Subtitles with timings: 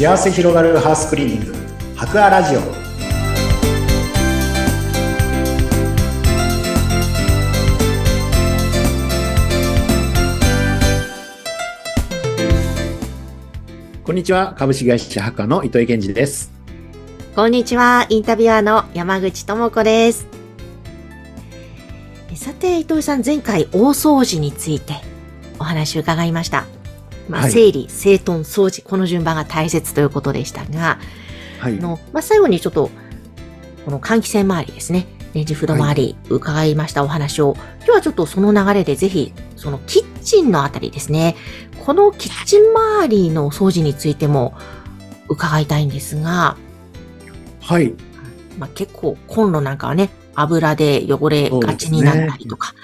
[0.00, 1.54] 幸せ広がるハウスクリーニング。
[1.94, 2.60] 博アラジオ。
[14.02, 14.54] こんにちは。
[14.58, 16.50] 株式会社博の糸井健二です。
[17.36, 18.06] こんにちは。
[18.08, 20.26] インタビュアーの山口智子です。
[22.36, 24.94] さて糸井さん前回大掃除について
[25.58, 26.64] お話を伺いました。
[27.30, 30.98] まあ、はい、整理、整頓、掃除、この順番が大切ということでしたが、
[31.60, 32.90] はい、のまあ、最後にちょっと、
[33.84, 41.36] この換気扇周りですね、レンジフード周り、伺いましたお話を、今日はちょっとその流れでぜひ、そのキッチンのあたりですね、
[41.84, 44.54] このキッチン周りの掃除についても
[45.28, 46.56] 伺いたいんですが、
[47.60, 47.94] はい。
[48.58, 52.74] まあ、結構コンロなんかはね、油で汚れがちになったりとか、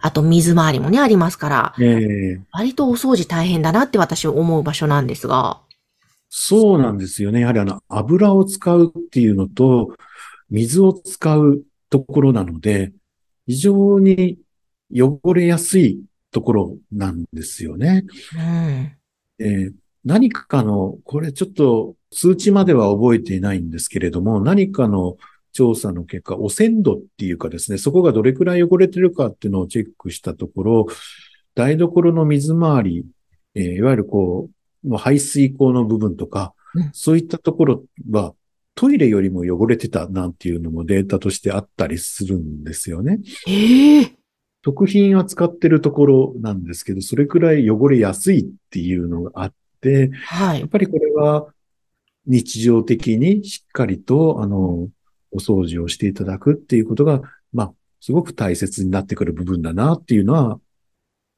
[0.00, 5.60] あと水回りもね、ありますから、えー、割とお掃除大変だなって私思う場所なんですが。
[6.28, 7.40] そうなんですよね。
[7.40, 9.96] やはりあの、油を使うっていうのと、
[10.50, 12.92] 水を使うところなので、
[13.46, 14.38] 非常に
[14.92, 16.00] 汚れやすい
[16.30, 18.04] ところなんですよね。
[18.34, 18.96] うん
[19.38, 19.72] えー、
[20.04, 25.16] 何かの、これちょっと数値までは覚えていないんですけれども、何かの
[25.56, 30.86] 調査の結果、汚染度っていうかですね、そこがどれくらい汚れてるかっていうのをチェックしたところ、
[31.54, 33.06] 台所の水回り、
[33.54, 34.50] えー、いわゆるこ
[34.84, 38.34] う、排水口の部分とか、うん、そういったところは、
[38.74, 43.20] トイレよりも汚れてたなんていうのもデータとしてあったりするんですよね。
[43.48, 44.02] ええ。
[44.02, 44.12] ー、
[44.62, 51.46] 食品扱ってるところなんですけど、それくらい汚れやすいっていうのがあって、はい、やっぱりこれは
[52.26, 54.88] 日常的にしっかりと、あの、
[55.30, 60.60] お掃除をしていただくっていうことが、まあ、すごく大切になってくる部分だなっていうのは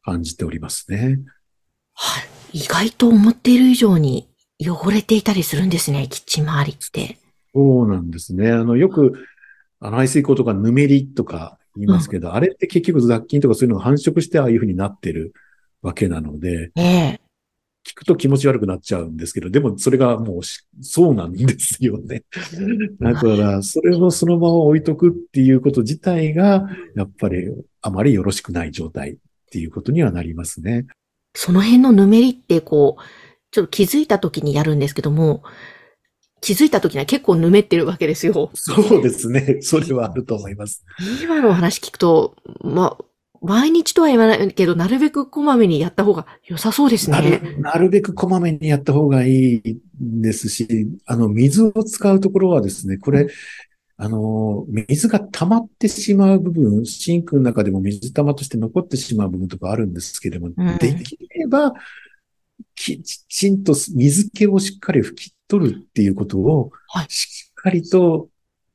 [0.02, 1.20] 感じておりますね。
[1.94, 2.20] は
[2.52, 2.58] い。
[2.58, 4.28] 意外と思っている以上に
[4.60, 7.18] 汚れていたりするんですね、キッチン周りって。
[7.54, 8.50] そうなんですね。
[8.50, 9.14] あの、よく、
[9.80, 15.32] あの、排水口とかぬめりとか言いますけど、うん、あれって結局雑菌とかそういうのが繁殖してああいうふうになってる
[15.82, 17.20] わけなので、ええ
[17.88, 20.40] 聞くと気持ち悪くなっちゃうんですけど、でもそれがもう
[20.82, 22.22] そうなんですよね。
[23.00, 27.46] だから、それをそのまま置いとくっていうこと自体が、やっぱり
[27.80, 29.16] あまりよろしくない状態っ
[29.50, 30.86] ていうことにはなりますね。
[31.34, 33.02] その辺のぬめりってこう、
[33.50, 35.42] ちょっと気づいた時にやるんですけども、
[36.40, 38.50] 気づいた時には結構ぬめってるわけですよ。
[38.54, 39.58] そうですね。
[39.60, 40.84] それはあると思います。
[41.22, 43.04] 今のお話聞くと、まあ、
[43.40, 47.16] 毎日とは言わないけど、なるべくこまめにやった方が良さそうですね。
[47.16, 53.28] なるなるべくこまめにやった方がいいですし、あの、水を使うところはですね、これ、
[53.96, 61.72] あの、水が溜まってしまう部分、シンクの中でも水玉として残ってしまう部分とかあるんですけれども、うん、できれば、
[62.74, 66.70] きちんと水気をしっかり拭き取るっていうことを、
[67.08, 68.28] しっかりと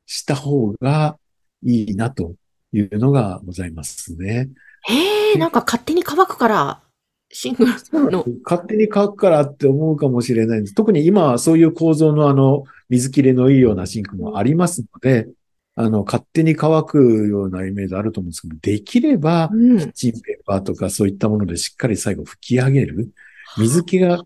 [0.06, 1.18] した方が
[1.64, 2.34] いいなと
[2.74, 4.50] いうのがございますね。
[4.84, 6.82] へえ、なんか勝手に乾くから、
[7.30, 8.26] シングルの。
[8.44, 10.76] 勝手に乾くからって思うかもしれないんです。
[10.76, 15.28] 特に今はそういう構造のあの、水切れのいいようなシンクもありますので、
[15.76, 23.10] あの、勝手に乾くようなイメージあると思うんですけど、できれば、キッチンペーパーとかそういったものでしっかり最後拭き上げる。
[23.58, 24.24] 水気が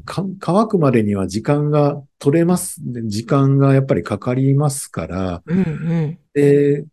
[0.00, 2.80] 乾くまでには時間が取れます。
[3.06, 6.84] 時間がやっぱりかかりますから、うんうん、で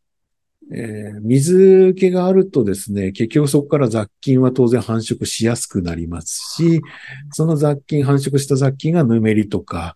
[0.71, 6.81] えー、水気があるとですね、結局そこから雑菌は当然繁殖しやすくなりますし、
[7.31, 9.95] その雑菌、繁殖した雑菌がぬめりとか、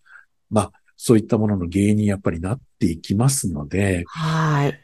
[0.50, 4.80] まあ、そういったものの原因にやっぱりなっていきますので、はい。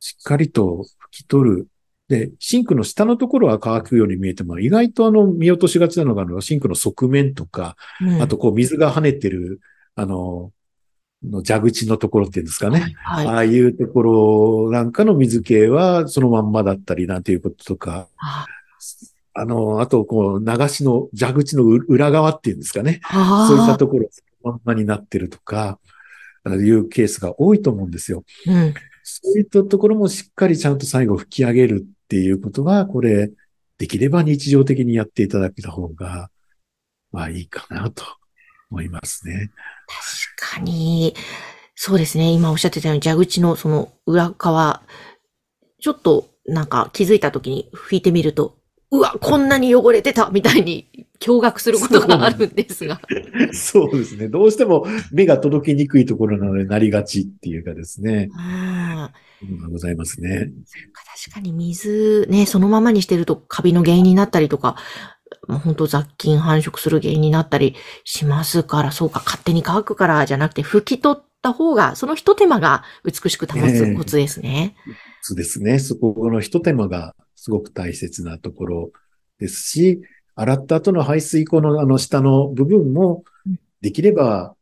[0.00, 1.68] しっかりと拭き取る。
[2.08, 9.60] で、シンクの下のところは乾くように見えても、意外とあの、見落としがちなのが、あの、シンクの側面とか、うん、あとこう、水が跳ねてる、
[9.94, 10.52] あの、
[11.30, 12.94] の蛇口のところっていうんですかね。
[13.02, 18.08] はい、ああいうところなんかの水系はそのまんまだったりなんていうこととか、
[19.38, 23.00] あの、あと、こう、流しの蛇口の裏側っていうんですかね。
[23.12, 25.78] そういったところ、そのまんまになってるとか、
[26.46, 28.24] いうケースが多いと思うんですよ。
[28.46, 33.30] うん、そういったところもしっかりちゃんと最後吹き上げるっていうことは、これ、
[33.76, 36.30] できれば日常的にやっていただけた方が、
[37.12, 38.04] まあいいかなと
[38.70, 39.50] 思いますね。
[39.86, 41.14] 確かに、
[41.74, 42.30] そうですね。
[42.30, 44.82] 今おっしゃってたように蛇口のその裏側、
[45.80, 48.56] ちょっとなんか気づいた時に拭いてみると、
[48.90, 53.00] うわ、こんなに汚れてたみたいに驚愕することがあるんですが。
[53.52, 54.28] そうですね。
[54.28, 58.28] どうしても目が届きにくいところなのでなりがちっていうかですね。
[58.36, 59.26] ああ。
[59.70, 60.50] ございますね。
[61.26, 64.76] 確かに水ね、そのままにしてるとカビの原因になったりとか、
[65.48, 67.74] 本当雑菌繁殖する原因になったり
[68.04, 74.76] しますから、そうか、勝手に乾くからじゃなくて、拭き取った方が、その一手間が美しく保つコツですね。
[74.86, 75.78] えー、そうですね。
[75.78, 78.90] そこの一手間がすごく大切なところ
[79.38, 80.02] ですし、
[80.34, 83.24] 洗った後の排水口のあの下の部分も、
[83.80, 84.54] できれば、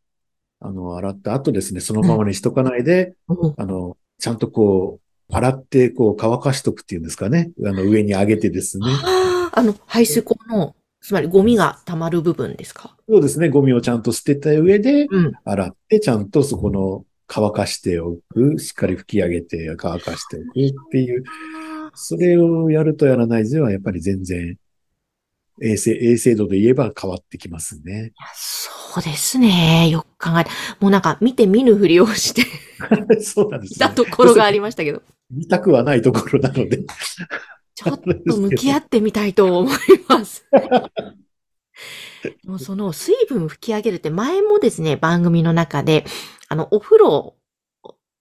[0.61, 5.01] あの、洗った後ですね、そのままにしとかないで、うん、あの、ちゃんとこ
[5.31, 7.51] う、洗って、こう、乾かしとくっていうんですかね。
[7.65, 8.87] あの、上に上げてですね。
[9.57, 12.97] あの、排水口の、つまりゴミが溜まる部分ですか？
[13.09, 13.49] そうですね。
[13.51, 15.07] ゴミをちゃんと捨てた上で、
[15.45, 21.23] 洗って、ちゃんとそこの乾かしておく、しっかり拭き上げて乾かしておくっていう、
[21.95, 24.57] それをやるとやらないでは、やっぱり全然
[25.63, 28.13] 衛生、衛生度で言えば変わってきますね。
[28.35, 29.89] そうですね。
[29.91, 30.51] よく考えて。
[30.81, 32.43] もうなんか見て見ぬふりをして
[33.23, 33.79] そうなんです、ね。
[33.79, 35.03] たところがありましたけど。
[35.31, 36.85] 見たくはないところなので
[37.75, 39.75] ちょっと向き合ってみたいと思い
[40.09, 40.47] ます。
[42.45, 46.05] もうその水分吹き上げるって前もですね、番組の中で、
[46.49, 47.37] あの、お風呂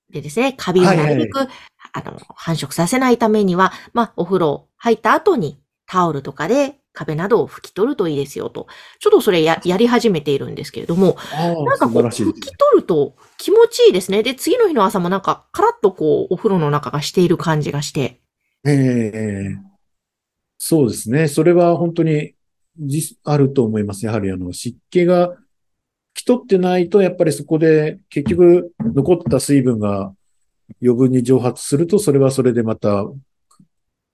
[0.10, 8.68] でですね、カビをなるべく、はいはい、あの、繁殖させないためには、まあ、お風呂入った後にタオルとかで壁などを拭き取るといいですよと。
[9.00, 14.24] ちょっとそれや やり始めているんですけれども、なんかこう、拭き取ると気持ちいいですね。
[14.24, 18.23] で、次の日の朝もなんか、カラッとこう、お風呂の中がしている感じがして。
[18.66, 19.58] ええー、
[20.58, 21.28] そうですね。
[21.28, 22.36] それは本当に、
[23.24, 24.06] あると思います。
[24.06, 25.36] やはりあの、湿気が拭
[26.16, 30.14] き取ってないと、やっぱりそこで結局残った水分が
[30.82, 33.06] 余分に蒸発すると、それはそれでまた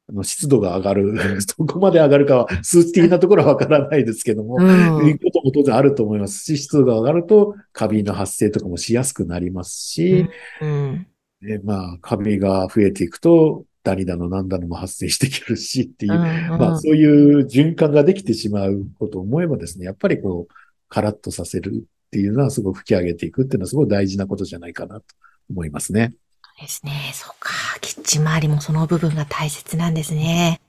[0.09, 1.13] あの湿度が上がる、
[1.57, 10.25] どこまで上がるかは数値的なところはわからないですけども、うん、いうことも当然あると思いますし、湿度が上がるとカビの発生とかもしやすくなりますし、
[10.61, 11.07] うん、
[11.41, 16.21] でまあ、カビが増えていくと、ダニだのなんだのも発生してくるしっていう、うん
[16.53, 20.53] うん、まあそういう循環ができてしまうことを思えばですね、やっぱりこう、
[20.89, 25.05] カラッとさせるっていうのはすごく吹き上げていくっていうのはすごい大事なことじゃないかなと
[25.49, 26.13] 思いますね。
[26.59, 27.11] ですね。
[27.13, 27.53] そっか。
[27.81, 30.61] キッチン周りもその部分が大切なんですね。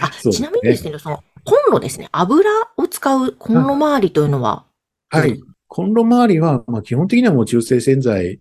[0.00, 2.08] あ、ちなみにですね、そのコンロですね。
[2.12, 4.64] 油を使うコンロ周りというのは
[5.10, 5.40] はい。
[5.66, 8.40] コンロ周りは、まあ基本的にはもう中性洗剤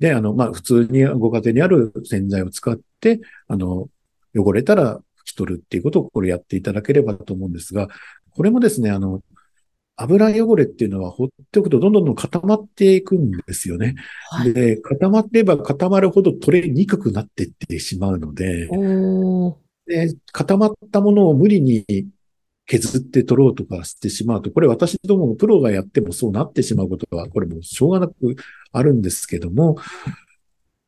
[0.00, 3.88] で、あの、まあ普通にご家庭にある洗剤を使って、あの、
[4.34, 7.88] 汚れたら拭き取るっていうことをこれやっていただければと思うんですが、
[8.34, 9.22] これもですね、あの、
[9.96, 13.96] 油汚れっていうのは放っておくとどんどんどん固まっていくんですよね。
[14.30, 18.68] はい、で、固まれば固まるほど取れにくくなっていってしまうので、
[19.86, 21.84] で固まったものを無理に
[22.70, 28.14] 削って取ろうとかしてしまうと、これ私どもプロがやってもそうなってしまうことは、これもうしょうがなく
[28.72, 29.76] あるんですけども、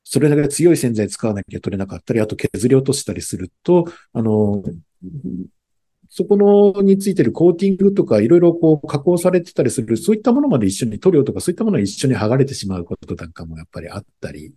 [0.05, 4.62] それだけ強い洗剤使わなきゃ取れなかったり、あと削り落としたりすると、あの、
[6.08, 14.55] そこのについてるコーティングとかいろいろこう加工されてたりする、そういったものまで一緒に塗料とかそういったものが一緒に剥がれてしまうことなんかもやっぱりあったり、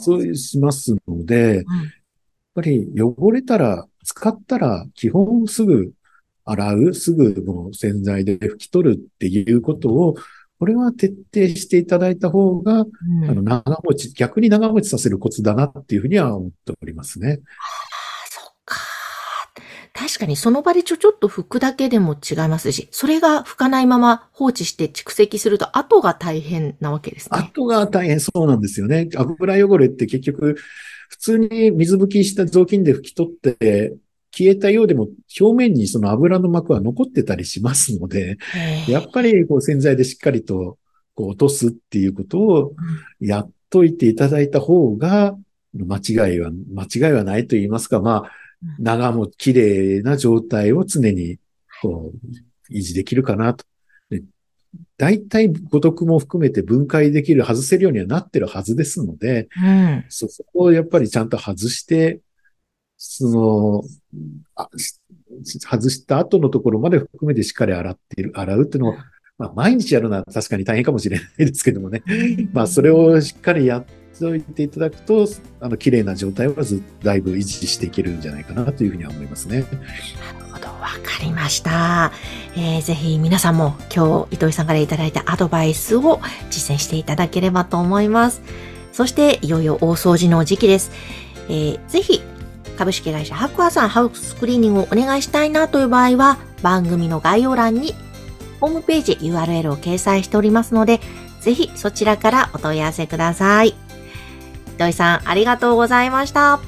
[0.00, 1.64] そうしますので、うん、やっ
[2.54, 5.92] ぱり汚れたら、使ったら基本すぐ
[6.46, 10.16] 洗う、すぐもう洗剤で拭き取るっていうことを、
[10.58, 12.86] これは徹底していただいた方が、う
[13.26, 17.40] ん、あの、長持ち、逆に長持ちさせるコツだなっていうふうには思っておりますね。
[19.98, 27.38] 確かにその場でちょちょっと拭くだけでも違いますし、それが拭かないまま放置して蓄積すると後が大変なわけですね。
[27.40, 29.08] 後が大変そうなんですよね。
[29.16, 30.54] 油汚れって結局、
[31.08, 33.96] 普通に水拭きした雑巾で拭き取って
[34.30, 35.08] 消えたようでも
[35.40, 38.36] 表面にその油の膜は残ってたりしますので、
[38.86, 40.78] やっぱりこう洗剤でしっかりと
[41.16, 42.72] こう落とすっていうことを
[43.18, 45.36] やっといていただいた方が、
[45.74, 48.30] 間違いは、間違いはないと言いますか、まあ、
[48.78, 51.38] 長も綺麗な状態を常に
[51.82, 52.12] こ
[52.70, 53.64] う維持できるかなと。
[54.98, 62.20] 大体五徳も含めて分解できる、外せるようにはなってるはずですので、うん、そこをやっぱりちゃんと外して、
[62.96, 63.84] その、
[65.60, 68.94] 外した後のところまで含めてしっかり洗っている、洗うっていうのを、
[69.38, 72.02] まあ、毎日やるのは確かに大変かもしれないですけどもね。
[72.52, 73.84] まあ、それをしっかりやっ
[74.26, 75.26] おいていただくと、
[75.60, 79.60] あの、綺麗な状態はずだいぶ維持していけるんじゃないかなというふうには思いますね。
[79.60, 82.12] なるほど、わかりました。
[82.56, 86.20] えー、ぜひ皆さんも今日、糸井さんからいただいたアドバイスを
[86.50, 88.42] 実践していただければと思います。
[88.92, 90.90] そして、いよいよ大掃除の時期です。
[91.48, 92.20] えー、ぜひ、
[92.76, 97.94] 株式会社ハクアさんハウスクリーニングをお願いしたいなという場合は、番組の概要欄に
[98.60, 101.00] ホームページ URL を掲載しておりますので、
[101.40, 103.87] ぜひそちらからお問い合わせください。
[104.78, 106.54] 土井さん、ありがとうございました。
[106.54, 106.60] あ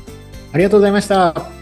[0.59, 1.60] りがとうございました。